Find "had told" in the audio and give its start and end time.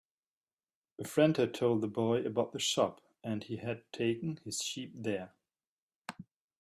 1.37-1.81